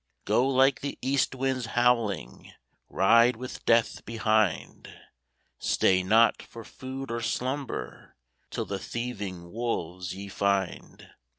Go 0.25 0.47
like 0.47 0.81
the 0.81 0.97
east 1.03 1.35
wind's 1.35 1.67
howling, 1.77 2.51
Ride 2.89 3.35
with 3.35 3.63
death 3.67 4.03
behind, 4.03 4.91
Stay 5.59 6.01
not 6.01 6.41
for 6.41 6.63
food 6.63 7.11
or 7.11 7.21
slumber, 7.21 8.15
Till 8.49 8.65
the 8.65 8.79
thieving 8.79 9.51
wolves 9.51 10.15
ye 10.15 10.27
find! 10.27 11.07